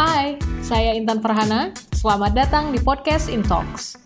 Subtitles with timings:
[0.00, 1.76] Hai, saya Intan Farhana.
[1.92, 4.00] Selamat datang di podcast Intalks.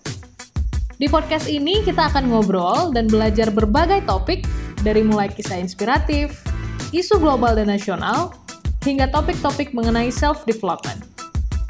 [0.98, 4.42] Di podcast ini kita akan ngobrol dan belajar berbagai topik
[4.82, 6.42] dari mulai kisah inspiratif,
[6.90, 8.34] isu global dan nasional,
[8.82, 11.06] hingga topik-topik mengenai self-development.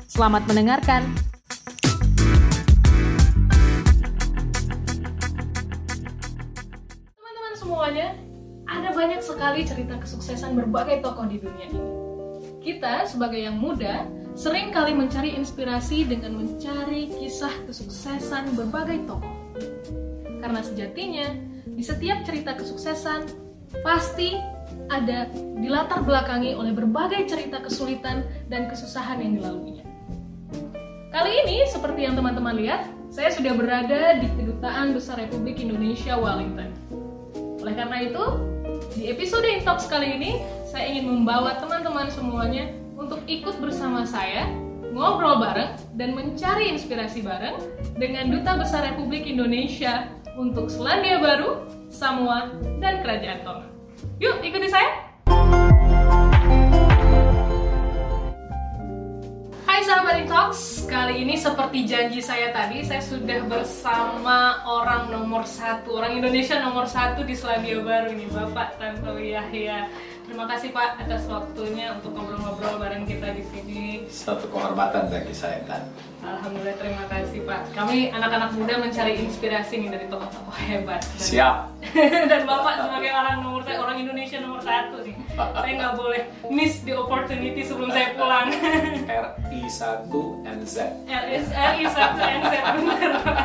[0.09, 1.05] Selamat mendengarkan.
[7.13, 8.17] Teman-teman semuanya,
[8.73, 12.14] ada banyak sekali cerita kesuksesan berbagai tokoh di dunia ini.
[12.65, 19.37] Kita sebagai yang muda sering kali mencari inspirasi dengan mencari kisah kesuksesan berbagai tokoh.
[20.41, 21.29] Karena sejatinya,
[21.69, 23.29] di setiap cerita kesuksesan
[23.85, 24.33] pasti
[24.89, 25.29] ada
[25.61, 29.85] dilatar belakangi oleh berbagai cerita kesulitan dan kesusahan yang dilaluinya.
[31.13, 36.73] Kali ini, seperti yang teman-teman lihat, saya sudah berada di Kedutaan Besar Republik Indonesia Wellington.
[37.61, 38.25] Oleh karena itu,
[38.97, 40.33] di episode Intox kali ini,
[40.75, 42.67] saya ingin membawa teman-teman semuanya
[42.99, 44.51] untuk ikut bersama saya,
[44.91, 47.63] ngobrol bareng, dan mencari inspirasi bareng
[47.95, 51.63] dengan Duta Besar Republik Indonesia untuk Selandia Baru,
[51.95, 52.51] Samoa,
[52.83, 53.71] dan Kerajaan Tonga.
[54.19, 55.15] Yuk, ikuti saya!
[59.63, 66.03] Hai sahabat Intox, kali ini seperti janji saya tadi, saya sudah bersama orang nomor satu,
[66.03, 69.87] orang Indonesia nomor satu di Selandia Baru nih, Bapak Tantowi Yahya.
[70.25, 74.09] Terima kasih Pak atas waktunya untuk ngobrol-ngobrol bareng kita di sini.
[74.09, 75.85] Satu kehormatan bagi saya kan.
[76.25, 77.77] Alhamdulillah terima kasih Pak.
[77.77, 81.05] Kami anak-anak muda mencari inspirasi nih dari tokoh-tokoh hebat.
[81.05, 81.57] Dan, Siap.
[82.33, 86.81] dan Bapak sebagai orang nomor satu, orang Indonesia nomor satu nih, saya nggak boleh miss
[86.89, 88.49] the opportunity sebelum saya pulang.
[89.05, 90.09] RI 1
[90.57, 90.77] NZ.
[91.05, 93.39] RI satu NZ bener Pak.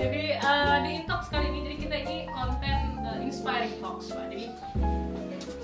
[0.00, 4.32] Jadi eh, di Intox kali ini jadi kita ini konten eh, inspiring talks Pak.
[4.32, 4.48] Jadi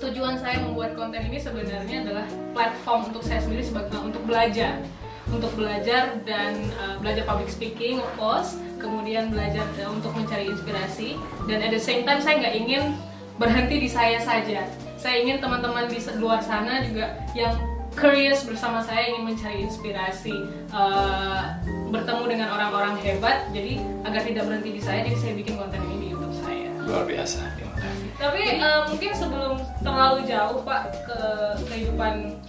[0.09, 4.83] tujuan saya membuat konten ini sebenarnya adalah platform untuk saya sendiri sebagai untuk belajar.
[5.31, 8.59] Untuk belajar dan uh, belajar public speaking of course.
[8.77, 11.15] Kemudian belajar uh, untuk mencari inspirasi.
[11.47, 12.83] Dan at the same time saya nggak ingin
[13.39, 14.67] berhenti di saya saja.
[14.99, 17.55] Saya ingin teman-teman di luar sana juga yang
[17.95, 20.35] curious bersama saya ingin mencari inspirasi
[20.73, 21.55] uh,
[21.89, 23.47] bertemu dengan orang-orang hebat.
[23.55, 26.67] Jadi agar tidak berhenti di saya jadi saya bikin konten ini di YouTube saya.
[26.83, 27.62] Luar biasa.
[28.13, 31.19] Tapi eh, mungkin sebelum terlalu jauh Pak ke
[31.67, 32.39] kehidupan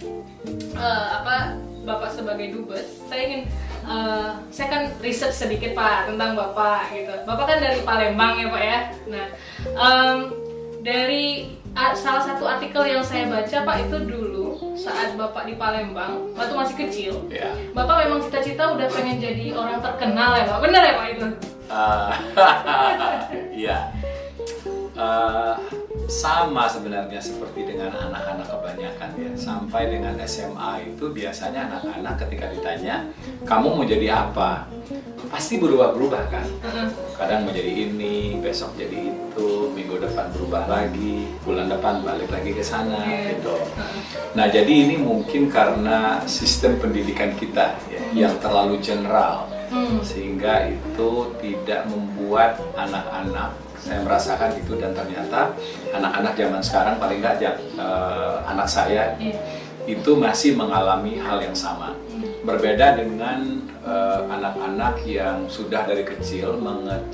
[0.75, 3.41] eh, apa Bapak sebagai dubes, saya ingin
[3.85, 7.13] eh, saya kan riset sedikit Pak tentang Bapak gitu.
[7.23, 8.79] Bapak kan dari Palembang ya Pak ya.
[9.05, 9.25] Nah
[9.61, 10.17] em,
[10.81, 11.25] dari
[11.73, 16.53] a- salah satu artikel yang saya baca Pak itu dulu saat Bapak di Palembang waktu
[16.53, 17.53] masih kecil, Ya.
[17.71, 20.59] Bapak memang cita-cita udah pengen jadi orang terkenal ya Pak.
[20.61, 21.25] Bener ya Pak itu?
[21.65, 22.09] Ah,
[23.53, 23.77] Iya.
[24.95, 25.53] Eh,
[26.07, 29.31] sama sebenarnya seperti dengan anak-anak kebanyakan ya.
[29.35, 33.03] Sampai dengan SMA itu biasanya anak-anak ketika ditanya,
[33.43, 34.71] kamu mau jadi apa?
[35.27, 36.47] Pasti berubah-berubah kan.
[37.19, 42.55] Kadang mau jadi ini, besok jadi itu, minggu depan berubah lagi, bulan depan balik lagi
[42.55, 43.35] ke sana Iya.
[43.35, 43.55] gitu.
[44.31, 49.99] Nah, jadi ini mungkin karena sistem pendidikan kita ya, yang terlalu general Hmm.
[49.99, 55.53] sehingga itu tidak membuat anak-anak saya merasakan itu dan ternyata
[55.91, 59.37] anak-anak zaman sekarang paling nggak ja- eh, anak saya Iya.
[59.87, 61.93] itu masih mengalami hal yang sama.
[62.41, 67.05] Berbeda dengan eh, anak-anak yang sudah dari kecil menge-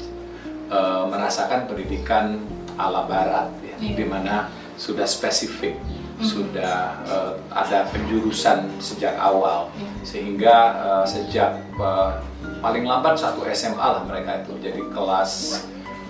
[0.68, 2.40] eh, merasakan pendidikan
[2.74, 3.92] ala barat, ya, Iya.
[3.94, 5.76] di mana sudah spesifik,
[6.22, 9.68] sudah eh, ada penjurusan sejak awal,
[10.02, 12.12] sehingga eh, sejak eh,
[12.64, 15.66] paling lambat satu SMA lah mereka itu jadi kelas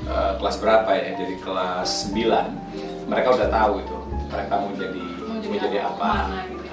[0.06, 1.10] eh, kelas berapa ya?
[1.18, 3.98] Jadi kelas 9 mereka udah tahu itu
[4.32, 6.12] mereka mau jadi Mau jadi mau jadi apa,
[6.48, 6.66] gitu.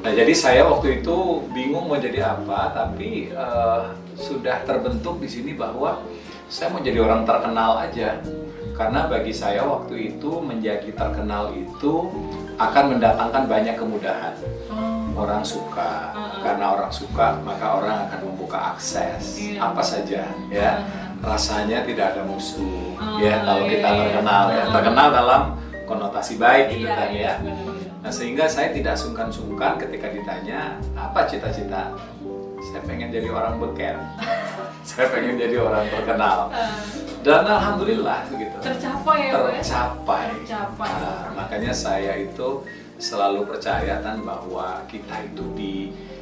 [0.00, 1.16] Nah jadi saya waktu itu
[1.52, 3.82] bingung mau jadi apa, tapi eh,
[4.16, 6.00] sudah terbentuk di sini bahwa
[6.50, 8.18] saya mau jadi orang terkenal aja.
[8.74, 12.08] Karena bagi saya waktu itu menjadi terkenal itu
[12.56, 14.32] akan mendatangkan banyak kemudahan.
[14.72, 15.20] Oh.
[15.20, 16.40] Orang suka, Uh-uh.
[16.40, 19.68] karena orang suka maka orang akan membuka akses Iya.
[19.68, 20.80] apa saja, ya.
[21.20, 24.00] Rasanya tidak ada musuh, Oh, ya kalau iya, kita iya.
[24.08, 24.62] terkenal ya.
[24.64, 24.72] Uh-uh.
[24.72, 25.42] Terkenal dalam
[25.84, 27.32] konotasi baik gitu Iya, kan iya, ya.
[27.44, 27.88] benar-benar.
[28.00, 31.92] Nah sehingga saya tidak sungkan-sungkan ketika ditanya apa cita-cita.
[32.60, 33.96] Saya pengen jadi orang beken.
[34.88, 36.38] saya pengen jadi orang terkenal.
[37.24, 38.56] Dan alhamdulillah begitu.
[38.64, 39.60] tercapai ya ya?
[39.60, 40.24] Tercapai.
[40.40, 40.88] Tercapai.
[40.88, 42.64] Nah, makanya saya itu
[42.96, 45.74] selalu percaya kan bahwa kita itu di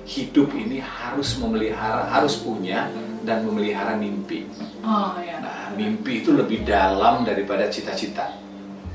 [0.02, 2.90] hidup ini harus memelihara, harus punya
[3.22, 4.46] dan memelihara mimpi.
[4.80, 5.38] Oh ya.
[5.38, 8.34] Nah, mimpi itu lebih dalam daripada cita-cita.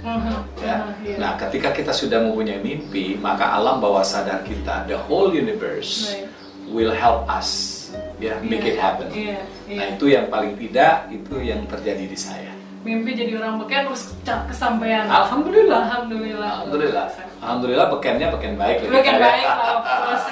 [0.04, 0.75] Mhm, Ya.
[0.84, 1.16] mhm, iya.
[1.16, 6.28] Nah, ketika kita sudah mempunyai mimpi, maka alam bawah sadar kita, the whole universe, Right.
[6.68, 7.80] will help us,
[8.20, 9.08] ya, make Iya, it happen.
[9.10, 9.78] Iya, iya.
[9.80, 12.52] Nah, itu yang paling tidak itu yang terjadi di saya.
[12.84, 15.08] Mimpi jadi orang beken terus kesampaian.
[15.08, 15.88] Alhamdulillah.
[15.88, 16.52] Alhamdulillah.
[16.60, 17.06] Alhamdulillah.
[17.40, 18.84] Alhamdulillah bekennya beken baik.
[18.84, 20.25] Beken baik lah, of course.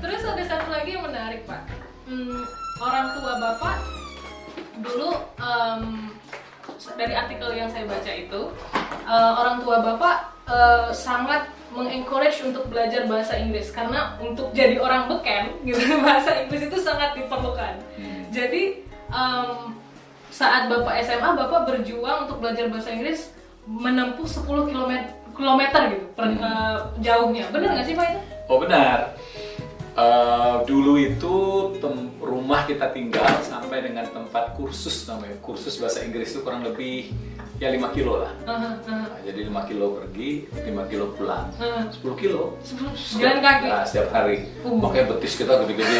[0.00, 1.68] Terus ada satu lagi yang menarik pak.
[2.08, 2.48] Hmm,
[2.78, 3.76] orang tua bapak
[4.80, 6.10] dulu em,
[6.94, 8.40] dari artikel yang saya baca itu
[9.06, 10.16] eh, orang tua bapak
[10.46, 16.70] eh, sangat mengencourage untuk belajar bahasa Inggris karena untuk jadi orang beken gitu bahasa Inggris
[16.70, 17.74] itu sangat diperlukan.
[17.98, 18.22] Hmm.
[18.30, 19.74] Jadi em,
[20.30, 23.30] saat bapak SMA bapak berjuang untuk belajar bahasa Inggris
[23.64, 24.92] menempuh 10 km
[25.34, 26.38] kilometer gitu per, Hmm.
[26.38, 27.44] eh, jauhnya.
[27.50, 28.20] Benar nggak sih pak itu?
[28.46, 29.14] Oh benar.
[29.94, 31.36] Eh, dulu itu
[31.78, 37.14] tem- rumah kita tinggal sampai dengan tempat kursus namanya kursus bahasa Inggris itu kurang lebih
[37.62, 38.34] ya 5 kilo lah.
[38.42, 39.06] Aha, aha.
[39.14, 41.46] Nah, jadi 5 kilo pergi, 5 kilo pulang.
[41.54, 41.86] Hmm.
[41.86, 42.58] 10 kilo.
[43.22, 43.66] Jalan kaki.
[43.70, 44.50] Nah, setiap hari.
[44.66, 44.74] Uh.
[44.74, 45.98] Makanya betis kita gede-gede.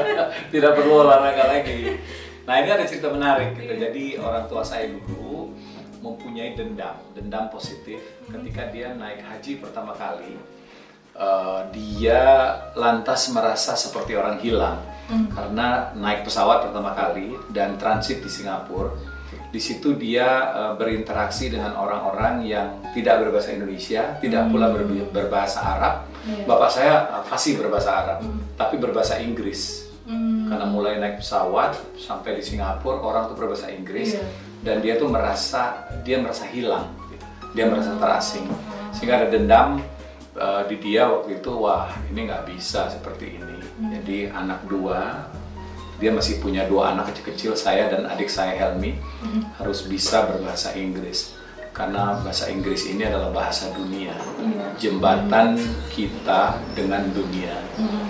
[0.56, 2.00] Tidak perlu olahraga lagi.
[2.48, 3.52] Nah ini ada cerita menarik.
[3.52, 3.68] Gitu.
[3.68, 3.76] Iya.
[3.92, 5.52] Jadi orang tua saya dulu
[6.00, 8.00] mempunyai dendam, dendam positif.
[8.32, 10.40] Ketika dia naik haji pertama kali,
[11.16, 12.22] eh, dia
[12.72, 15.30] lantas merasa seperti orang hilang Hmm.
[15.30, 18.90] karena naik pesawat pertama kali dan transit di Singapura.
[19.46, 25.62] Di situ dia eh, berinteraksi dengan orang-orang yang tidak berbahasa Indonesia, tidak pula ber- berbahasa
[25.62, 25.94] Arab.
[26.26, 26.42] Iya.
[26.44, 28.42] Bapak saya eh, fasih berbahasa Arab, Hmm.
[28.58, 29.86] tapi berbahasa Inggris.
[30.10, 30.50] Hmm.
[30.50, 34.26] Karena mulai naik pesawat sampai di Singapura orang tuh berbahasa Inggris Iya.
[34.62, 37.22] dan dia tuh merasa dia merasa hilang, gitu.
[37.54, 38.02] dia merasa Hmm.
[38.02, 38.46] terasing,
[38.90, 39.78] sehingga ada dendam
[40.36, 43.58] eh, di dia waktu itu wah ini nggak bisa seperti ini.
[43.80, 43.90] Hmm.
[43.92, 45.26] Jadi anak dua
[45.96, 49.48] dia masih punya dua anak kecil-kecil saya dan adik saya Helmi Hmm.
[49.56, 51.32] harus bisa berbahasa Inggris
[51.72, 54.64] karena bahasa Inggris ini adalah bahasa dunia Iya.
[54.76, 55.56] jembatan
[55.88, 57.56] kita dengan dunia.
[57.80, 58.04] Hmm.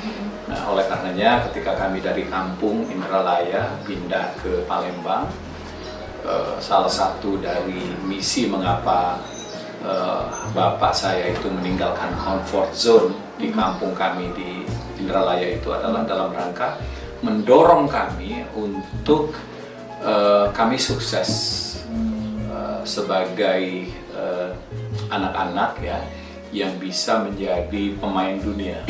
[0.46, 5.26] Nah, oleh karenanya ketika kami dari kampung Indralaya pindah ke Palembang,
[6.22, 9.18] eh, salah satu dari misi mengapa
[9.84, 10.24] eh,
[10.54, 14.64] bapak saya itu meninggalkan comfort zone di kampung kami di
[14.96, 16.80] Indralaya itu adalah dalam rangka
[17.24, 19.36] mendorong kami untuk
[20.00, 21.30] eh, kami sukses
[22.48, 24.48] eh, sebagai eh,
[25.12, 26.00] anak-anak ya
[26.54, 28.80] yang bisa menjadi pemain dunia.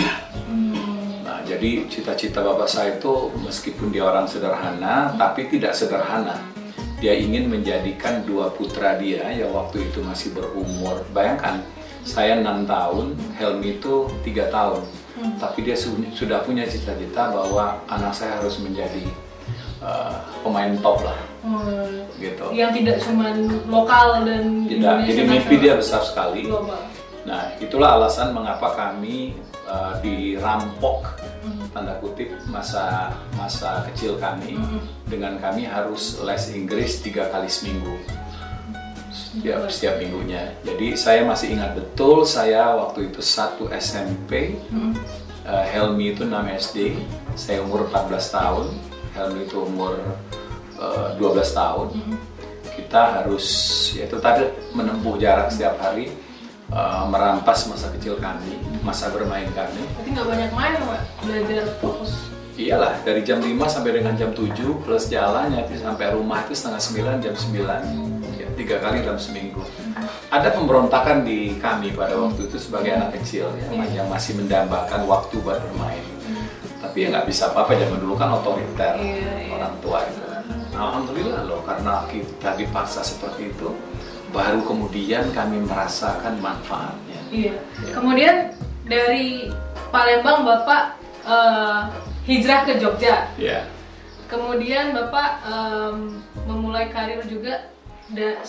[1.27, 6.56] Nah, jadi cita-cita bapak saya itu meskipun dia orang sederhana, tapi tidak sederhana.
[6.97, 11.05] Dia ingin menjadikan dua putra dia yang waktu itu masih berumur.
[11.13, 11.61] Bayangkan,
[12.03, 14.81] saya enam tahun, Helmi itu tiga tahun.
[15.37, 19.05] Tapi dia su- sudah punya cita-cita bahwa anak saya harus menjadi
[19.81, 22.05] uh, pemain top lah, Hmm.
[22.19, 22.49] gitu.
[22.51, 23.27] Yang tidak cuma
[23.67, 26.45] lokal dan Tidak, Indonesia jadi mimpi dia besar sekali.
[26.45, 26.81] global.
[27.23, 29.35] Nah, itulah alasan mengapa kami
[29.65, 31.26] uh, dirampok Hmm.
[31.77, 34.81] Tanda kutip masa masa kecil kami Mhm.
[35.13, 38.01] dengan kami harus les Inggris tiga kali seminggu
[39.13, 40.57] setiap setiap minggunya.
[40.65, 44.97] Jadi saya masih ingat betul saya waktu itu satu SMP, Hmm.
[45.45, 46.97] uh, Helmi itu 6 SD,
[47.37, 48.73] saya umur 14 tahun,
[49.13, 50.01] Helmi itu umur
[50.81, 51.93] uh, 12 tahun.
[51.93, 52.17] Hmm.
[52.77, 53.45] Kita harus
[53.93, 56.13] yaitu tadi menempuh jarak setiap hari
[56.73, 59.83] uh, merampas masa kecil kami, masa bermain kami.
[59.95, 62.13] Berarti nggak banyak main pak, belajar fokus.
[62.57, 64.49] Iyalah, dari jam 5 sampai dengan jam 7
[64.81, 66.81] plus jalan ya sampai rumah itu setengah
[67.21, 67.85] 9, jam 9
[68.41, 69.61] ya, tiga kali dalam seminggu.
[70.33, 74.01] Ada pemberontakan di kami pada waktu itu sebagai anak kecil ya, Iya.
[74.01, 76.01] yang masih mendambakan waktu buat bermain.
[76.81, 79.53] Tapi ya nggak bisa apa-apa, zaman dulu kan otoriter Iya, iya.
[79.53, 80.21] orang tua itu.
[80.77, 83.69] Alhamdulillah loh, karena kita dipaksa seperti itu,
[84.31, 87.21] baru kemudian kami merasakan manfaatnya.
[87.31, 87.55] Iya.
[87.91, 88.55] Kemudian
[88.85, 89.51] dari
[89.89, 91.81] Palembang bapak eh,
[92.27, 93.31] hijrah ke Jogja.
[93.39, 93.67] Ya,
[94.27, 96.19] Kemudian bapak em,
[96.51, 97.71] memulai karir juga
[98.11, 98.43] da-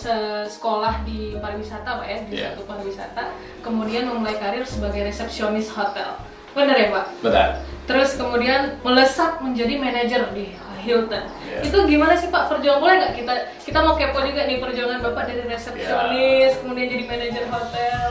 [0.44, 2.48] sekolah di pariwisata pak ya di Iya.
[2.54, 3.24] satu pariwisata.
[3.62, 6.18] Kemudian memulai karir sebagai resepsionis hotel.
[6.50, 7.06] Benar ya pak?
[7.22, 7.48] benar.
[7.86, 11.24] Terus kemudian melesat menjadi manajer di Hilton.
[11.44, 11.58] Iya.
[11.66, 13.32] Itu gimana sih Pak perjuangan boleh nggak kita
[13.62, 16.58] kita mau kepo juga nih perjuangan Bapak dari resepsionis Iya.
[16.62, 18.08] kemudian jadi manajer hotel.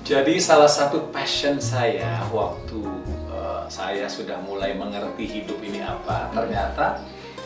[0.00, 2.82] Jadi salah satu passion saya waktu
[3.30, 6.98] uh, saya sudah mulai mengerti hidup ini apa, ternyata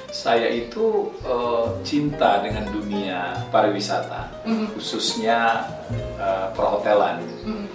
[0.08, 4.72] saya itu uh, cinta dengan dunia pariwisata, Mhm.
[4.72, 5.66] khususnya
[6.16, 7.18] uh, perhotelan.
[7.42, 7.66] Mm.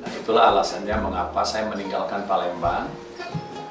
[0.00, 2.86] Nah, itulah alasannya mengapa saya meninggalkan Palembang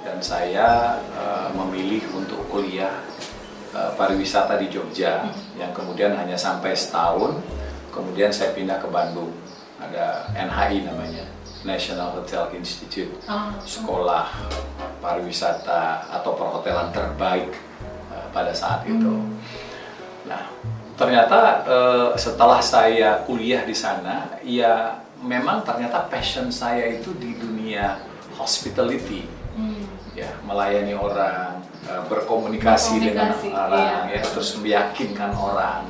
[0.05, 2.93] dan saya uh, memilih untuk kuliah
[3.73, 5.25] uh, pariwisata di Jogja
[5.57, 7.41] yang kemudian hanya sampai setahun
[7.89, 9.33] kemudian saya pindah ke Bandung
[9.81, 11.25] ada NHI namanya
[11.65, 13.49] National Hotel Institute Oh.
[13.65, 14.29] sekolah
[15.01, 17.49] pariwisata atau perhotelan terbaik
[18.13, 19.13] uh, pada saat itu.
[20.25, 20.49] Nah,
[20.97, 28.01] ternyata uh, setelah saya kuliah di sana, ya memang ternyata passion saya itu di dunia
[28.37, 29.34] hospitality, Hmm.
[30.15, 34.17] Ya melayani orang, uh, berkomunikasi, dengan orang, iya.
[34.17, 35.83] ya terus meyakinkan orang.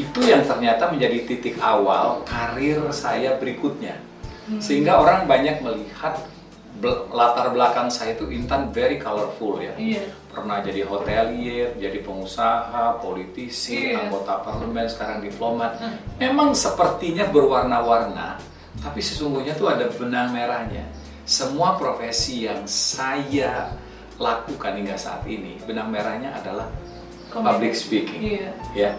[0.00, 4.00] Itu yang ternyata menjadi titik awal karir saya berikutnya.
[4.48, 4.58] Hmm.
[4.58, 6.16] Sehingga orang banyak melihat
[6.80, 9.74] bel- latar belakang saya itu Intan very colorful ya.
[9.76, 10.08] Iya.
[10.32, 14.06] Pernah jadi hotelier, jadi pengusaha, politisi, Iya.
[14.06, 15.82] anggota parlemen, sekarang diplomat.
[15.82, 15.98] Hmm.
[16.16, 18.38] Memang sepertinya berwarna-warna,
[18.80, 20.86] tapi sesungguhnya tuh ada benang merahnya.
[21.28, 23.68] Semua profesi yang saya
[24.16, 26.72] lakukan hingga saat ini, benang merahnya adalah
[27.28, 28.50] public speaking, Iya.
[28.72, 28.90] ya,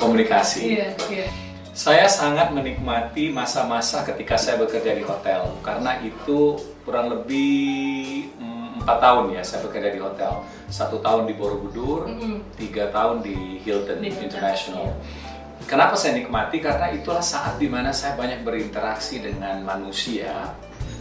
[0.00, 0.60] komunikasi.
[0.72, 1.28] Iya, iya.
[1.76, 8.98] Saya sangat menikmati masa-masa ketika saya bekerja di hotel karena itu kurang lebih mm, empat
[8.98, 12.42] tahun ya saya bekerja di hotel satu tahun di Borobudur Mm-mm.
[12.58, 14.90] tiga tahun di Hilton Di Hilton, International.
[14.90, 14.94] iya.
[15.70, 16.58] Kenapa saya nikmati?
[16.58, 20.34] Karena itulah saat di mana saya banyak berinteraksi dengan manusia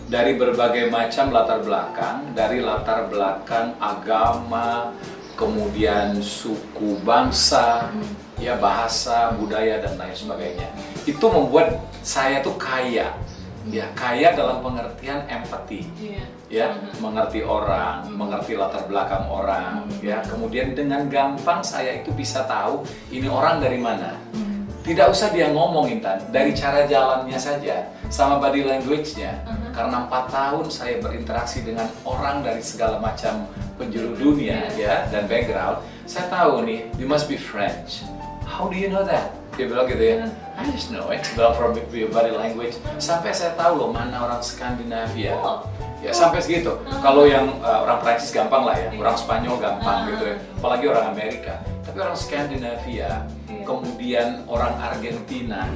[0.08, 4.96] dari berbagai macam latar belakang, dari latar belakang agama,
[5.36, 7.92] kemudian suku bangsa,
[8.40, 10.68] ya bahasa, budaya dan lain sebagainya.
[11.04, 13.12] Itu membuat saya tuh kaya,
[13.68, 16.26] ya kaya dalam pengertian empati Iya.
[16.48, 16.68] ya
[17.04, 23.28] mengerti orang, mengerti latar belakang orang, ya kemudian dengan gampang saya itu bisa tahu ini
[23.28, 24.16] orang dari mana.
[24.32, 24.57] Hmm.
[24.88, 29.36] Tidak usah dia ngomong Intan, dari cara jalannya saja, sama body language-nya.
[29.44, 29.76] Mhm.
[29.76, 33.44] Karena empat tahun saya berinteraksi dengan orang dari segala macam
[33.76, 38.08] penjuru dunia, ya dan background, saya tahu nih, you must be French.
[38.48, 39.36] How do you know that?
[39.60, 40.16] Dia bilang gitu ya.
[40.56, 42.80] I just know it, well from your body language.
[42.96, 45.36] Sampai saya tahu loh mana orang Skandinavia.
[45.36, 45.68] Oh.
[46.00, 46.78] Ya sampai segitu.
[47.04, 50.10] Kalau yang uh, orang Prancis gampang lah ya, orang Spanyol gampang Ah.
[50.14, 50.36] gitu ya.
[50.62, 51.54] Apalagi orang Amerika.
[51.84, 53.26] Tapi orang Skandinavia.
[53.68, 55.68] Kemudian orang Argentina,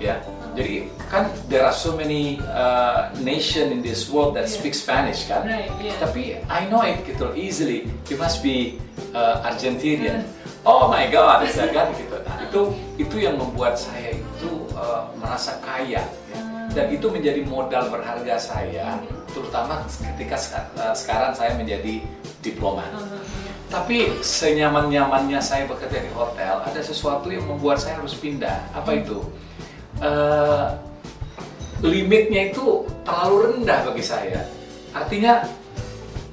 [0.00, 0.16] ya.
[0.56, 4.56] Jadi kan there are so many uh, nation in this world that Iya.
[4.58, 5.46] speak Spanish kan.
[5.46, 5.94] Right, yeah.
[6.02, 7.86] Tapi I know it gitu easily.
[8.10, 8.80] You must be
[9.14, 10.26] uh, Argentinian.
[10.26, 10.66] Hmm.
[10.66, 12.16] Oh my God, kan gitu.
[12.20, 12.60] Nah, itu
[12.98, 16.02] itu yang membuat saya itu uh, merasa kaya.
[16.02, 16.40] ya.
[16.70, 18.98] Dan itu menjadi modal berharga saya,
[19.32, 20.36] terutama ketika
[20.78, 22.02] uh, sekarang saya menjadi
[22.44, 22.90] diplomat.
[22.92, 23.19] Uh-huh, iya.
[23.70, 28.66] Tapi senyaman-nyamannya saya bekerja di hotel, ada sesuatu yang membuat saya harus pindah.
[28.74, 29.22] Apa itu?
[30.02, 30.66] Eh,
[31.86, 34.42] limitnya itu terlalu rendah bagi saya.
[34.90, 35.46] Artinya,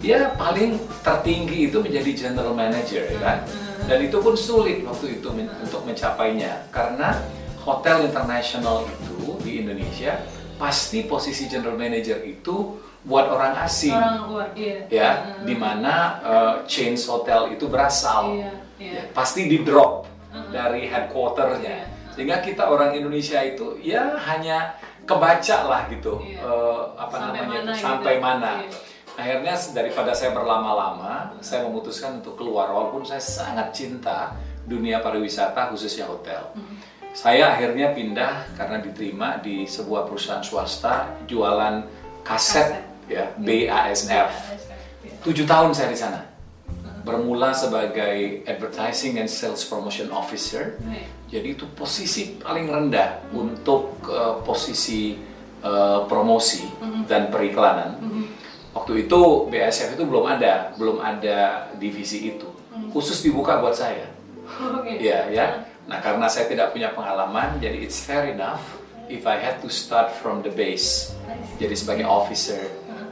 [0.02, 3.38] ya paling tertinggi itu menjadi general manager, ya kan?
[3.86, 7.22] Dan itu pun sulit waktu itu men- untuk mencapainya, karena
[7.62, 10.26] hotel internasional itu di Indonesia
[10.58, 14.84] pasti posisi general manager itu buat orang asing Orang luar, iya.
[14.92, 15.12] ya
[15.42, 18.92] di mana uh, chains hotel itu berasal Iya, iya.
[19.00, 20.52] Ya, pasti di drop Uh-huh.
[20.52, 22.12] dari headquarternya Iya.
[22.12, 24.76] sehingga kita orang Indonesia itu ya hanya
[25.08, 26.44] kebaca lah gitu Iya.
[26.44, 27.86] uh, apa Sampai namanya mana itu, gitu.
[27.88, 28.78] sampai mana Iya.
[29.18, 34.36] akhirnya daripada saya berlama-lama saya memutuskan untuk keluar walaupun saya sangat cinta
[34.68, 36.52] dunia pariwisata khususnya hotel
[37.16, 41.82] saya akhirnya pindah karena diterima di sebuah perusahaan swasta jualan
[42.22, 42.84] kaset, Kaset.
[43.08, 44.32] Ya BASF
[44.98, 45.14] Iya.
[45.24, 46.20] tujuh tahun saya di sana.
[47.08, 50.76] Bermula sebagai advertising and sales promotion officer.
[51.32, 55.16] Jadi itu posisi paling rendah untuk uh, posisi
[55.64, 56.68] uh, promosi
[57.08, 57.96] dan periklanan.
[58.76, 62.48] Waktu itu BASF itu belum ada belum ada divisi itu.
[62.92, 64.12] Khusus dibuka buat saya.
[65.00, 65.64] Ya ya.
[65.88, 68.60] Nah karena saya tidak punya pengalaman jadi it's fair enough
[69.08, 71.16] if I had to start from the base.
[71.56, 72.60] Jadi sebagai officer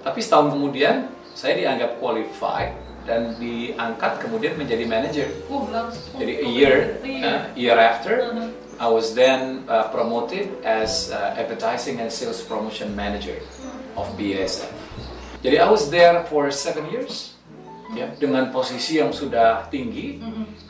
[0.06, 2.72] tapi setahun kemudian saya dianggap qualified
[3.04, 6.16] dan diangkat kemudian menjadi manager Uh, langsung.
[6.16, 8.50] jadi a year uh, year after Uh-huh.
[8.76, 13.40] I was then uh, promoted as uh, advertising and sales promotion manager
[13.96, 14.68] of BASF
[15.40, 17.34] jadi I was there for seven years
[17.94, 20.20] ya dengan posisi yang sudah tinggi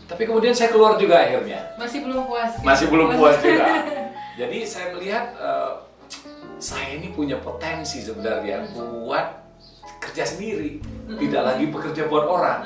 [0.06, 2.52] tapi kemudian saya keluar juga akhirnya Masih belum puas.
[2.62, 3.66] masih belum puas juga.
[4.36, 5.72] Jadi saya melihat eh,
[6.66, 9.46] saya ini punya potensi sebenarnya buat
[10.02, 10.82] kerja sendiri,
[11.22, 12.60] tidak lagi bekerja buat orang.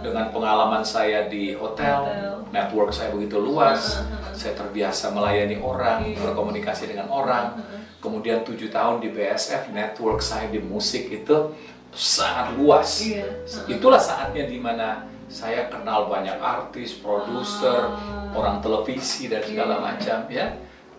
[0.00, 2.08] Dengan pengalaman saya di hotel,
[2.48, 4.00] network saya begitu luas,
[4.32, 6.32] saya terbiasa melayani orang, Iya.
[6.32, 7.60] berkomunikasi dengan orang.
[8.00, 11.52] Kemudian tujuh tahun di BSF, network saya di musik itu
[11.92, 13.04] sangat luas.
[13.04, 13.28] Iya.
[13.68, 18.32] Itulah saatnya di mana saya kenal banyak artis, produser, Ah.
[18.32, 19.84] orang televisi dan segala Iya.
[19.84, 20.46] macam ya.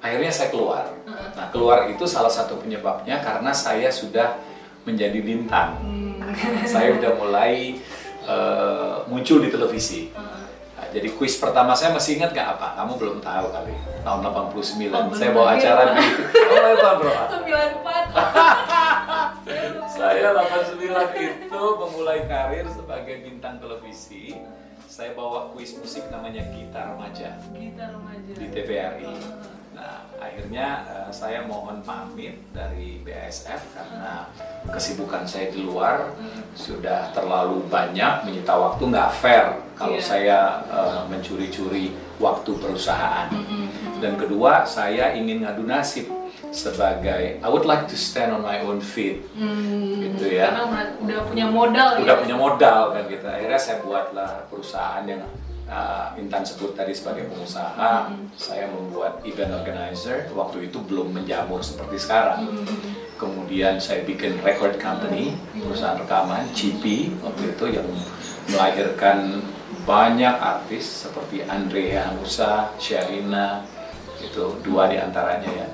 [0.04, 0.84] Akhirnya saya keluar.
[1.08, 4.36] Nah, keluar itu salah satu penyebabnya karena saya sudah
[4.84, 5.80] menjadi bintang.
[5.80, 6.20] Hmm.
[6.68, 7.80] saya sudah mulai
[8.28, 10.12] eh, muncul di televisi.
[10.12, 10.44] Nah,
[10.92, 12.76] jadi kuis pertama saya masih ingat nggak apa?
[12.84, 13.74] Kamu belum tahu kali.
[14.04, 16.04] Tahun 89 Oh, saya bawa acara di
[16.52, 17.14] Oh, itu bro.
[17.48, 18.12] 94
[19.96, 24.36] Saya 89 itu memulai karir sebagai bintang televisi.
[24.84, 29.10] Saya bawa kuis musik namanya Gitar Remaja Gitar remaja di TVRI.
[29.74, 34.30] Nah, akhirnya eh, saya mohon pamit dari BASF karena
[34.68, 36.14] kesibukan saya di luar
[36.54, 40.06] sudah terlalu banyak menyita waktu nggak fair kalau Iya.
[40.06, 40.40] saya
[40.70, 43.28] eh, mencuri-curi waktu perusahaan.
[43.98, 46.08] Dan kedua, saya ingin ngadu nasib
[46.54, 50.54] sebagai I would like to stand on my own feet Hmm, Gitu ya.
[50.54, 52.22] Karena udah- udah punya modal udah ya.
[52.22, 55.26] punya modal kan gitu akhirnya saya buatlah perusahaan yang
[55.74, 58.14] uh, Intan sebut tadi sebagai pengusaha.
[58.38, 60.30] Saya membuat event organizer.
[60.38, 62.54] Waktu itu belum menjamur seperti sekarang.
[63.18, 67.88] Kemudian saya bikin record company perusahaan rekaman GP waktu itu yang
[68.52, 69.42] melahirkan
[69.88, 73.64] banyak artis seperti Andrea Musa, Sherina
[74.20, 75.68] itu dua di antaranya ya.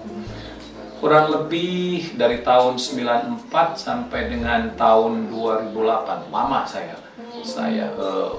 [1.00, 3.48] Kurang lebih dari tahun 94
[3.80, 7.00] sampai dengan tahun 2008 lama saya
[7.44, 8.32] saya eh,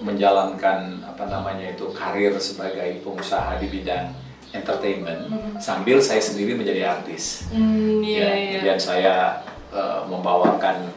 [0.00, 4.12] menjalankan apa namanya itu karir sebagai pengusaha di bidang
[4.50, 8.50] entertainment sambil saya sendiri menjadi artis Hmm, iya, Ya, iya.
[8.54, 9.14] kemudian saya
[9.68, 10.88] eh, membawakan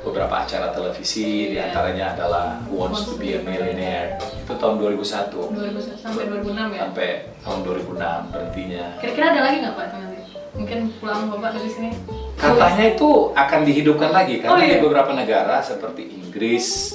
[0.00, 1.50] beberapa acara televisi Iya.
[1.50, 6.70] di antaranya adalah Who Wants to Be a Millionaire itu tahun 2001 2001 sampai 2006
[6.70, 6.80] ya.
[6.82, 7.08] sampai
[7.40, 10.18] tahun 2006 berhentinya Kira-kira ada lagi nggak Pak nanti?
[10.54, 11.90] Mungkin pulang Bapak dari sini.
[12.34, 14.78] Katanya itu akan dihidupkan lagi karena Oh, iya.
[14.78, 16.94] di beberapa negara seperti Inggris,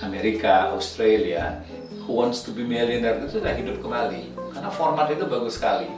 [0.00, 1.58] Amerika, Australia,
[2.06, 5.88] Who Wants to Be Millionaire itu sudah hidup kembali karena format itu bagus sekali.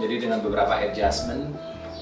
[0.00, 1.54] Jadi dengan beberapa adjustment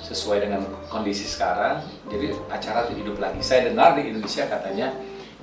[0.07, 3.45] sesuai dengan kondisi sekarang, jadi acara itu hidup lagi.
[3.45, 4.89] Saya dengar di Indonesia katanya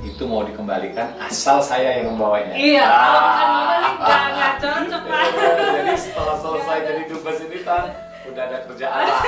[0.01, 2.51] itu mau dikembalikan asal saya yang membawanya.
[2.57, 3.31] Iya, Ah.
[3.39, 3.59] kalau
[3.95, 5.01] bukan sih nggak cocok.
[5.05, 7.83] Iya, jadi setelah selesai jadi dubes ini kan
[8.25, 9.21] udah ada kerjaan lah.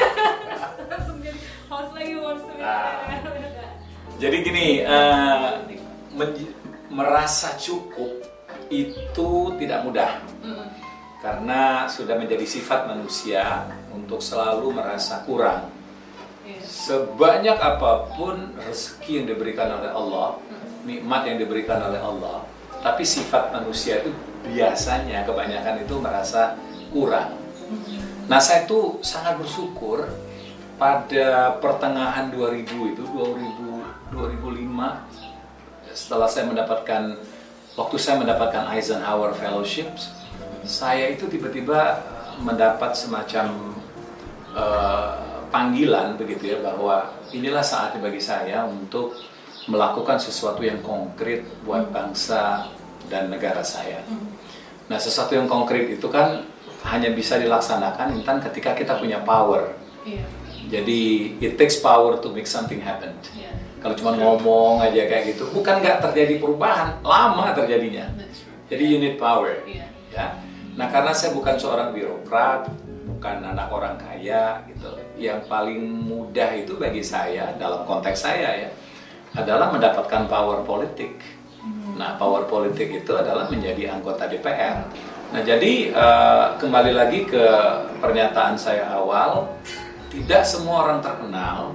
[0.89, 2.61] Langsung jadi host lagi host lagi.
[2.65, 2.91] Ah.
[4.17, 4.65] Jadi gini,
[6.17, 6.35] men-
[6.87, 8.23] merasa cukup
[8.67, 10.11] itu tidak mudah
[10.43, 10.67] Mm.
[11.19, 15.67] karena sudah menjadi sifat manusia untuk selalu merasa kurang.
[16.47, 16.63] Iya.
[16.63, 20.39] Sebanyak apa pun rezeki yang diberikan oleh Allah,
[20.87, 22.47] nikmat yang diberikan oleh Allah,
[22.79, 24.15] tapi sifat manusia itu
[24.47, 26.55] biasanya kebanyakan itu merasa
[26.93, 27.35] kurang.
[28.31, 30.07] Nah, saya itu sangat bersyukur
[30.79, 33.67] pada pertengahan 2000 itu 2000
[34.07, 35.06] 2005
[35.97, 37.17] setelah saya mendapatkan
[37.73, 40.13] waktu saya mendapatkan Eisenhower Fellowships,
[40.61, 42.05] saya itu tiba-tiba
[42.37, 43.73] mendapat semacam
[44.53, 45.13] eh,
[45.49, 49.17] panggilan begitu ya bahwa inilah saatnya bagi saya untuk
[49.65, 52.69] melakukan sesuatu yang konkret buat bangsa
[53.09, 54.05] dan negara saya.
[54.87, 56.45] Nah, sesuatu yang konkret itu kan
[56.87, 59.75] hanya bisa dilaksanakan Intan ketika kita punya power.
[60.05, 60.23] Iya.
[60.67, 63.11] Jadi it takes power to make something happen.
[63.35, 63.66] Iya.
[63.77, 68.09] Kalau cuma ngomong aja kayak gitu, bukan nggak terjadi perubahan, lama terjadinya.
[68.67, 69.63] Jadi you need power.
[69.63, 69.87] Iya.
[70.11, 70.27] Ya.
[70.77, 72.69] Nah karena saya bukan seorang birokrat,
[73.05, 74.93] bukan anak orang kaya gitu.
[75.17, 78.69] Yang paling mudah itu bagi saya dalam konteks saya ya
[79.37, 81.17] adalah mendapatkan power politik.
[81.97, 84.85] Nah power politik itu adalah menjadi anggota DPR.
[85.33, 87.45] Nah jadi eh, kembali lagi ke
[87.97, 89.49] pernyataan saya awal,
[90.13, 91.73] tidak semua orang terkenal,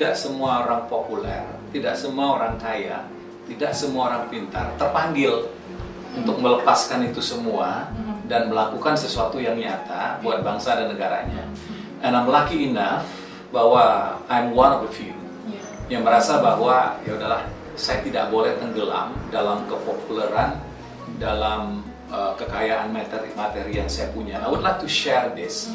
[0.00, 1.44] tidak semua orang populer,
[1.76, 3.04] tidak semua orang kaya,
[3.44, 5.52] tidak semua orang pintar terpanggil
[6.16, 7.92] untuk melepaskan itu semua
[8.24, 11.44] dan melakukan sesuatu yang nyata buat bangsa dan negaranya.
[12.00, 13.04] And I'm lucky enough
[13.52, 15.12] bahwa I'm one of the few
[15.44, 16.00] Iya.
[16.00, 17.44] yang merasa bahwa ya udahlah
[17.76, 20.64] saya tidak boleh tenggelam dalam kepopuleran,
[21.20, 24.40] dalam uh, kekayaan materi, materi yang saya punya.
[24.40, 25.68] I would like to share this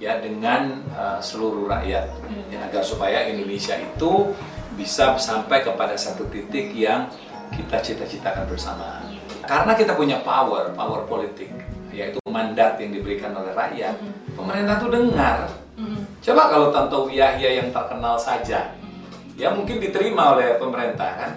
[0.00, 2.08] ya dengan uh, seluruh rakyat
[2.48, 4.32] ya, agar supaya Indonesia itu
[4.74, 7.04] bisa sampai kepada satu titik yang
[7.52, 9.04] kita cita-citakan bersama.
[9.44, 11.52] Karena kita punya power, power politik,
[11.92, 13.92] yaitu mandat yang diberikan oleh rakyat.
[14.32, 15.52] Pemerintah tuh dengar.
[15.76, 16.00] Mm.
[16.24, 18.72] Coba kalau Tanto Yahya yang terkenal saja,
[19.36, 21.32] ya mungkin diterima oleh pemerintah kan.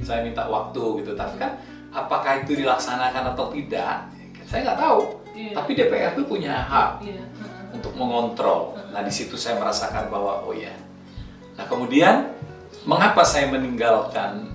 [0.00, 1.58] Saya minta waktu gitu, tapi kan
[1.90, 4.06] apakah itu dilaksanakan atau tidak,
[4.46, 5.00] saya nggak tahu.
[5.36, 5.52] Iya.
[5.52, 7.20] Tapi DPR itu punya hak Iya.
[7.76, 8.76] Untuk mengontrol.
[8.90, 10.72] Nah di situ saya merasakan bahwa oh ya.
[11.60, 12.32] Nah kemudian
[12.88, 14.48] mengapa saya meninggalkan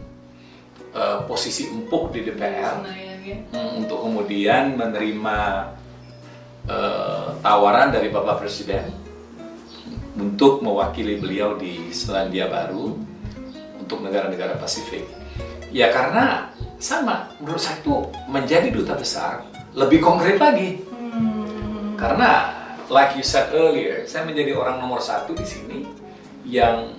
[0.95, 3.37] uh, posisi empuk di DPR Senayan, ya.
[3.53, 5.37] mm, untuk kemudian menerima
[6.65, 8.89] uh, tawaran dari Bapak Presiden
[10.17, 12.99] untuk mewakili beliau di Selandia Baru
[13.79, 15.07] untuk negara-negara Pasifik.
[15.71, 17.95] Ya karena sama, menurut saya itu
[18.27, 20.83] menjadi duta besar lebih konkret lagi.
[20.91, 21.95] Hmm.
[21.95, 22.60] Karena,
[22.91, 25.87] like you said earlier, saya menjadi orang nomor satu di sini
[26.43, 26.91] yang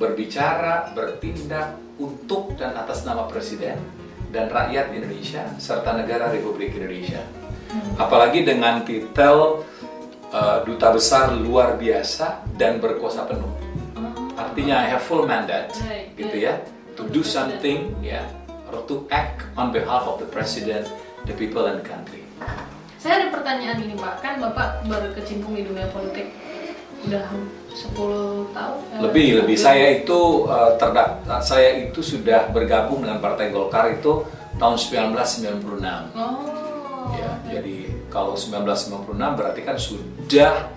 [0.00, 3.78] berbicara, bertindak untuk dan atas nama Presiden
[4.32, 7.22] dan rakyat Indonesia serta negara Republik Indonesia.
[8.00, 9.62] Apalagi dengan titel
[10.32, 13.52] uh, duta besar luar biasa dan berkuasa penuh.
[14.34, 15.70] Artinya I have full mandate,
[16.18, 16.58] gitu yeah.
[16.58, 18.26] ya, to do something, ya,
[18.66, 20.90] or to act on behalf of the President,
[21.22, 22.26] the people and the country.
[23.04, 26.32] Saya ada pertanyaan ini Pak, kan Bapak berkecimpung di dunia politik
[27.04, 27.20] udah
[27.68, 28.80] 10 tahun?
[28.96, 34.24] eh, lebih lebih saya itu uh, terdak saya itu sudah bergabung dengan Partai Golkar itu
[34.56, 37.12] tahun 1996 Oh.
[37.12, 40.72] ya jadi kalau 1996 berarti kan sudah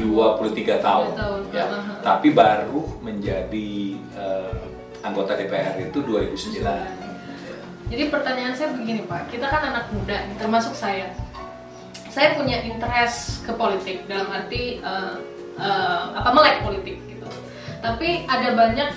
[0.00, 2.00] 23 tahun, tahun, ya aha.
[2.00, 4.64] tapi baru menjadi uh,
[5.04, 6.64] anggota DPR itu 2009
[7.86, 11.06] Jadi pertanyaan saya begini Pak, kita kan anak muda, termasuk saya.
[12.16, 15.14] Saya punya interest ke politik dalam arti eh,
[15.60, 17.28] eh, apa melek politik gitu.
[17.84, 18.88] Tapi ada banyak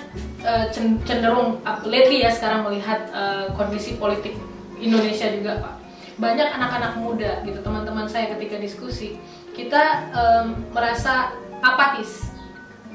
[0.72, 4.32] cen- cenderung up- lately ya sekarang melihat eh, kondisi politik
[4.80, 5.74] Indonesia juga Pak.
[6.16, 9.20] Banyak anak-anak muda gitu teman-teman saya ketika diskusi
[9.52, 12.28] kita em, merasa apatis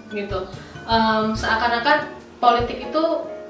[0.09, 0.45] gitu
[0.85, 3.03] Em, seakan-akan politik itu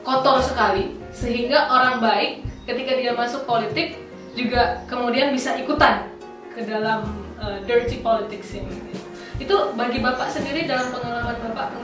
[0.08, 4.00] kotor sekali sehingga orang baik ketika dia masuk politik
[4.32, 6.08] juga kemudian bisa ikutan
[6.56, 8.72] ke dalam uh, dirty politics ini
[9.36, 11.76] itu bagi bapak sendiri dalam pengalaman bapak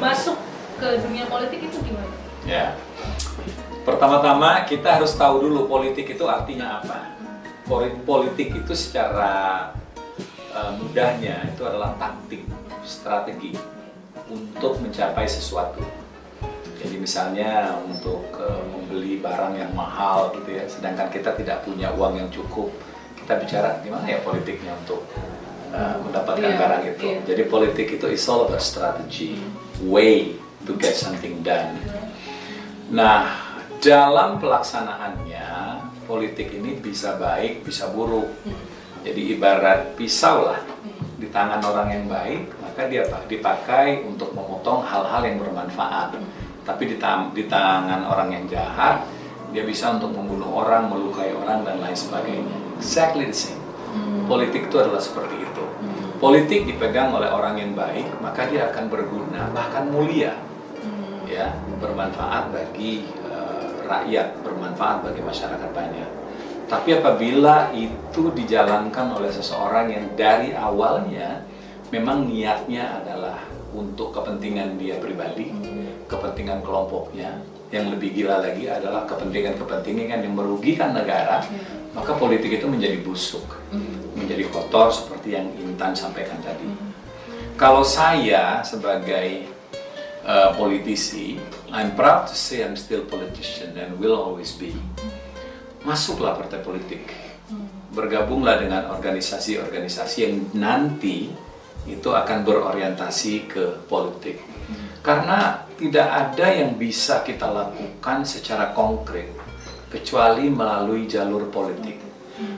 [0.00, 0.40] masuk
[0.80, 2.10] ke dunia politik itu gimana?
[2.48, 2.74] Ya.
[3.84, 7.12] Pertama-tama kita harus tahu dulu politik itu artinya apa.
[7.68, 9.72] Poli- Politik itu secara
[10.52, 12.44] eh, mudahnya itu adalah taktik,
[12.84, 13.56] strategi
[14.28, 15.80] untuk mencapai sesuatu.
[16.80, 22.20] Jadi misalnya untuk eh, membeli barang yang mahal gitu ya, sedangkan kita tidak punya uang
[22.20, 22.72] yang cukup,
[23.24, 25.08] kita bicara gimana ya politiknya untuk
[25.72, 27.02] eh, mendapatkan Iya, barang itu.
[27.02, 27.18] iya.
[27.24, 29.40] Jadi politik itu is all about strategy,
[29.82, 31.72] way to get something done.
[32.92, 33.32] Nah,
[33.80, 35.48] dalam pelaksanaannya,
[36.04, 38.28] politik ini bisa baik, bisa buruk.
[39.04, 40.60] Jadi ibarat pisau lah
[41.16, 46.16] di tangan orang yang baik, maka dia pa- dipakai untuk memotong hal-hal yang bermanfaat.
[46.64, 46.96] Tapi di,
[47.34, 49.04] di tangan orang yang jahat,
[49.52, 52.56] dia bisa untuk membunuh orang, melukai orang dan lain sebagainya.
[52.78, 53.60] Exactly the same.
[54.24, 55.64] Politik itu adalah seperti itu.
[56.16, 60.32] Politik dipegang oleh orang yang baik, maka dia akan berguna, bahkan mulia
[61.28, 66.10] ya bermanfaat bagi eh, rakyat, bermanfaat bagi masyarakat banyak.
[66.64, 71.44] Tapi apabila itu dijalankan oleh seseorang yang dari awalnya
[71.92, 73.36] memang niatnya adalah
[73.76, 75.52] untuk kepentingan dia pribadi,
[76.08, 77.36] kepentingan kelompoknya,
[77.68, 81.42] yang lebih gila lagi adalah kepentingan-kepentingan yang merugikan negara,
[81.94, 83.46] maka politik itu menjadi busuk,
[84.18, 86.66] menjadi kotor seperti yang Intan sampaikan tadi.
[87.54, 89.46] Kalau saya sebagai
[90.26, 91.38] uh, politisi,
[91.70, 94.74] I'm proud to say I'm still politician and will always be.
[95.86, 97.06] Masuklah partai politik,
[97.94, 101.30] bergabunglah dengan organisasi-organisasi yang nanti
[101.84, 104.40] itu akan berorientasi ke politik.
[105.04, 109.33] Karena tidak ada yang bisa kita lakukan secara konkret
[109.94, 112.02] kecuali melalui jalur politik.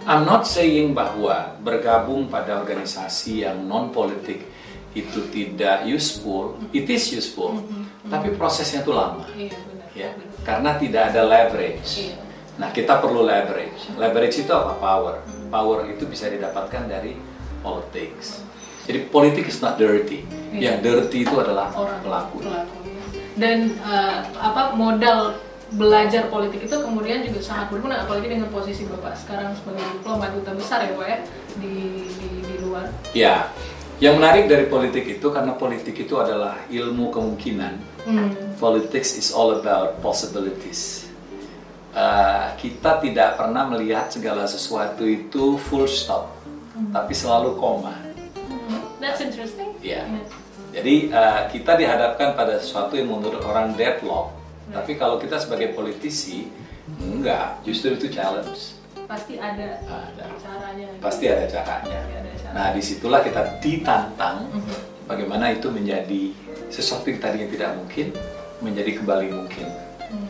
[0.09, 4.41] I'm not saying bahwa bergabung pada organisasi yang non politik
[4.97, 7.61] itu tidak useful, it is useful,
[8.09, 9.89] tapi prosesnya itu lama, Iya benar.
[9.93, 10.11] ya,
[10.49, 12.09] karena tidak ada leverage.
[12.09, 12.17] Iya.
[12.57, 13.93] Nah kita perlu leverage.
[14.01, 14.81] Leverage itu apa?
[14.81, 15.21] Power.
[15.53, 17.13] Power itu bisa didapatkan dari
[17.61, 18.41] politics.
[18.89, 20.25] Jadi politik is not dirty.
[20.57, 20.73] Iya.
[20.73, 22.41] Yang dirty itu adalah orang pelaku.
[23.37, 25.37] Dan eh, apa modal
[25.75, 30.53] belajar politik itu kemudian juga sangat berguna apalagi dengan posisi bapak sekarang sebagai diplomat duta
[30.55, 31.19] besar ya pak ya
[31.59, 31.77] di
[32.07, 32.87] di, di luar.
[33.11, 33.51] Ya,
[33.99, 37.75] yang menarik dari politik itu karena politik itu adalah ilmu kemungkinan.
[38.05, 38.31] Hmm.
[38.61, 41.09] Politics is all about possibilities.
[41.97, 46.29] Uh, kita tidak pernah melihat segala sesuatu itu full stop,
[46.93, 47.97] tapi selalu koma.
[49.01, 49.73] That's interesting.
[49.81, 50.05] Ya.
[50.77, 54.36] Jadi uh, kita dihadapkan pada sesuatu yang menurut orang deadlock.
[54.67, 56.51] Tapi kalau kita sebagai politisi,
[56.99, 58.75] enggak, justru itu challenge.
[59.07, 60.25] Pasti ada Ada.
[60.37, 60.87] caranya.
[60.99, 61.99] Pasti ada caranya.
[62.03, 62.53] Pasti ada cara.
[62.53, 64.75] Nah, di situlah kita ditantang Mhm.
[65.07, 66.35] bagaimana itu menjadi
[66.67, 68.07] sesuatu yang tadinya tidak mungkin
[68.59, 69.67] menjadi kembali mungkin.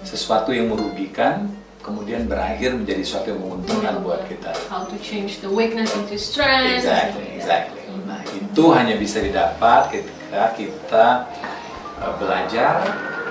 [0.03, 1.51] sesuatu yang merugikan
[1.83, 4.55] kemudian berakhir menjadi sesuatu yang menguntungkan buat kita.
[4.70, 6.81] How to change the weakness into strength.
[6.81, 7.83] Exactly, exactly.
[8.07, 11.07] Nah, itu hanya bisa didapat ketika kita
[11.99, 12.87] uh, belajar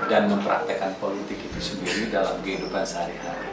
[0.05, 3.49] dan mempraktekkan politik itu sendiri dalam kehidupan sehari-hari.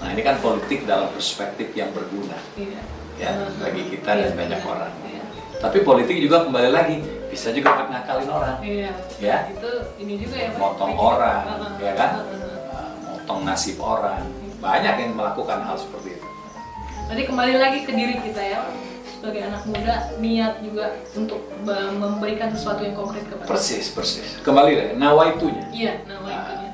[0.00, 2.80] Nah, ini kan politik dalam perspektif yang berguna Iya.
[3.16, 4.68] ya bagi kita dan banyak iya.
[4.68, 4.92] orang.
[5.08, 5.24] Iya.
[5.64, 6.96] Tapi politik juga kembali lagi
[7.32, 8.92] bisa juga ngakalin orang, Iya.
[9.16, 9.38] Ya.
[9.48, 10.50] Itu ini juga ya.
[10.60, 11.42] Motong orang,
[11.80, 12.10] ya kan,
[13.08, 14.20] motong nasib orang.
[14.60, 16.28] Banyak yang melakukan hal seperti itu.
[17.04, 18.60] Berarti kembali lagi ke diri kita ya
[19.24, 21.48] sebagai anak muda niat juga untuk
[21.96, 24.36] memberikan sesuatu yang konkret kepada Persis, persis.
[24.44, 25.64] Kembali deh, nawaitunya.
[25.72, 26.70] Iya, nama itunya.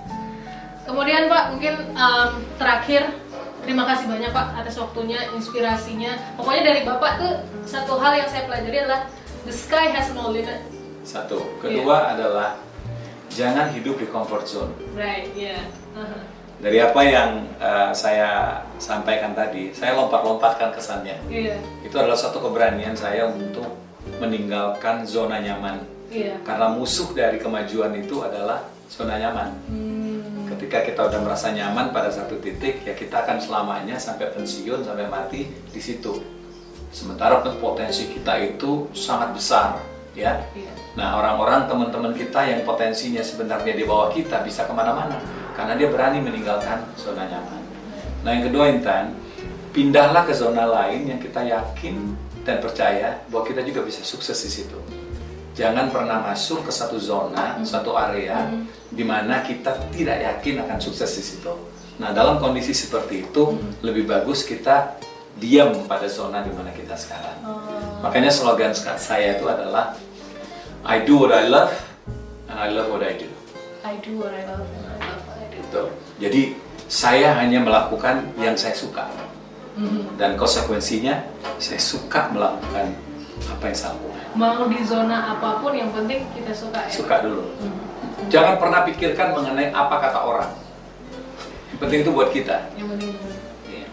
[0.83, 3.15] Kemudian Pak, mungkin um, terakhir
[3.63, 6.19] terima kasih banyak Pak atas waktunya, inspirasinya.
[6.35, 7.33] Pokoknya dari Bapak tuh
[7.71, 9.07] satu hal yang saya pelajari adalah
[9.47, 10.59] the sky has no limit.
[11.07, 11.55] Satu.
[11.63, 12.59] Kedua adalah
[13.31, 14.75] jangan hidup di comfort zone.
[14.99, 15.71] Right, ya.
[15.95, 16.40] Uh-huh.
[16.61, 21.17] Dari apa yang uh, saya sampaikan tadi, saya lompat-lompatkan kesannya.
[21.33, 23.81] Iya, Itu adalah satu keberanian saya untuk
[24.21, 25.81] meninggalkan zona nyaman.
[26.13, 26.37] iya.
[26.45, 29.49] Karena musuh dari kemajuan itu adalah zona nyaman.
[29.73, 34.85] Hmm, Ketika kita udah merasa nyaman pada satu titik, ya kita akan selamanya sampai pensiun,
[34.85, 36.21] sampai mati di situ.
[36.93, 39.81] Sementara potensi kita itu sangat besar,
[40.13, 40.45] ya.
[40.53, 40.73] iya.
[40.93, 45.89] Nah, orang-orang teman-teman kita yang potensinya sebenarnya di bawah kita bisa ke mana-mana karena dia
[45.91, 47.63] berani meninggalkan zona nyaman.
[48.21, 49.17] Nah, yang kedua Intan,
[49.73, 54.51] pindahlah ke zona lain yang kita yakin dan percaya bahwa kita juga bisa sukses di
[54.51, 54.79] situ.
[55.57, 58.49] Jangan pernah masuk ke satu zona, satu area
[58.89, 61.53] di mana kita tidak yakin akan sukses di situ.
[62.01, 64.97] Nah, dalam kondisi seperti itu, lebih bagus kita
[65.37, 67.39] diam pada zona di mana kita sekarang.
[67.45, 69.97] Oh, Makanya slogan saya itu adalah
[70.81, 71.73] I do what I love
[72.49, 73.29] and I love what I do.
[73.85, 74.90] I do what I love
[75.71, 75.83] Gitu.
[76.19, 76.43] Jadi
[76.91, 79.07] saya hanya melakukan yang saya suka
[79.79, 80.19] Mhm.
[80.19, 81.23] dan konsekuensinya
[81.63, 82.91] saya suka melakukan
[83.47, 84.19] apa yang saya lakukan.
[84.35, 86.91] Mau di zona apa pun yang penting kita suka ya.
[86.91, 87.47] Suka dulu.
[87.47, 88.27] Mhm.
[88.27, 90.51] Jangan pernah pikirkan mengenai apa kata orang.
[91.71, 92.57] Yang penting itu buat kita.
[92.75, 93.15] yang penting
[93.71, 93.87] iya.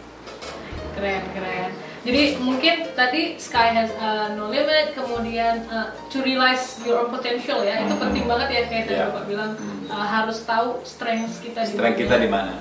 [0.97, 1.69] keren keren
[2.07, 7.59] jadi mungkin tadi sky has uh, no limit kemudian uh, to realize your own potential
[7.59, 8.01] ya itu Hmm.
[8.01, 9.05] penting banget ya kayak tadi Iya.
[9.11, 9.91] bapak bilang Hmm.
[9.91, 12.55] uh, harus tahu strength kita di Strength kita di mana?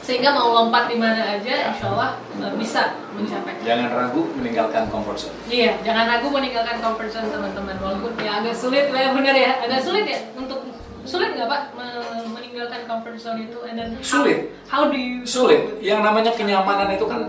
[0.00, 1.72] sehingga mau lompat di mana aja Ya.
[1.72, 5.36] insya Allah uh, bisa mencapai Jangan ragu meninggalkan comfort zone.
[5.46, 9.80] Iya, jangan ragu meninggalkan comfort zone teman-teman walaupun ya agak sulit ya benar ya agak
[9.80, 10.60] sulit ya untuk
[11.02, 14.52] sulit nggak pak me- meninggalkan comfort zone itu and then how- Sulit.
[14.66, 15.80] how, do you Sulit.
[15.80, 17.24] Yang namanya kenyamanan itu kan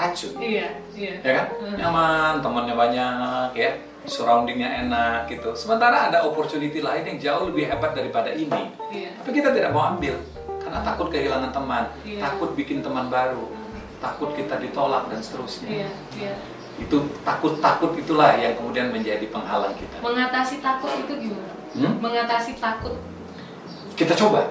[0.00, 0.32] racun.
[0.40, 1.14] iya iya.
[1.20, 1.46] Ya kan?
[1.60, 1.76] Hmm.
[1.76, 3.70] nyaman temannya banyak ya.
[4.08, 5.52] Surroundingnya enak gitu.
[5.52, 8.72] Sementara ada opportunity lain yang jauh lebih hebat daripada ini.
[8.88, 9.12] Iya.
[9.20, 10.16] Tapi kita tidak mau ambil
[10.60, 12.20] karena takut kehilangan teman Iya.
[12.24, 13.52] takut bikin teman baru
[14.00, 15.68] takut kita ditolak dan seterusnya.
[15.68, 16.34] Iya iya.
[16.80, 20.00] Itu takut takut itulah yang kemudian menjadi penghalang kita.
[20.00, 21.52] Mengatasi takut itu gimana?
[21.70, 22.02] Hmm?
[22.02, 22.96] mengatasi takut.
[23.94, 24.48] Kita coba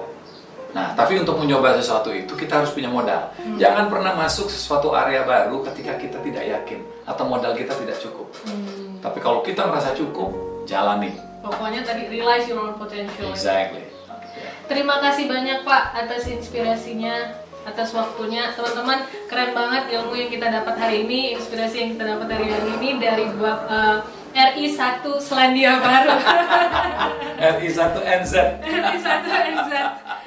[0.70, 3.56] nah tapi untuk mencoba sesuatu itu kita harus punya modal Hmm.
[3.56, 8.30] jangan pernah masuk sesuatu area baru ketika kita tidak yakin atau modal kita tidak cukup
[8.42, 10.30] Hmm, Tapi kalau kita merasa cukup,
[10.64, 11.10] jalani.
[11.40, 13.88] pokoknya tadi realize your own potential Exactly.
[14.66, 18.54] Terima kasih banyak Pak atas inspirasinya, atas waktunya.
[18.54, 22.88] Teman-teman, keren banget ilmu yang kita dapat hari ini, inspirasi yang kita dapat hari ini
[22.96, 23.66] dari Bap-
[24.34, 26.14] eh, RI1 Selandia Baru.
[27.40, 28.34] RI1 NZ.
[28.62, 29.70] RI1 NZ.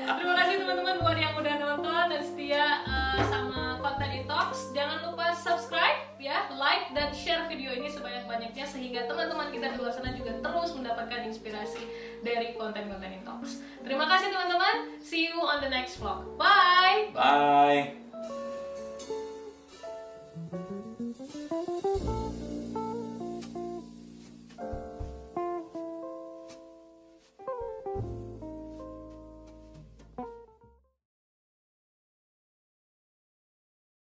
[0.03, 4.73] Terima kasih teman-teman buat yang udah nonton dan setia eh, sama konten Intox.
[4.75, 9.91] Jangan lupa subscribe ya, like dan share video ini sebanyak-banyaknya sehingga teman-teman kita di luar
[9.91, 11.83] sana juga terus mendapatkan inspirasi
[12.23, 13.63] dari konten-konten Intox.
[13.83, 14.75] Terima kasih teman-teman.
[15.03, 16.23] See you on the next vlog.
[16.39, 17.11] Bye.
[17.11, 18.02] Bye.